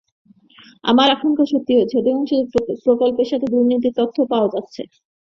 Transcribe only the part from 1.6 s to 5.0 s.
হয়েছে, অধিকাংশ প্রকল্পের সঙ্গে দুর্নীতির তথ্য পাওয়া যাচ্ছে।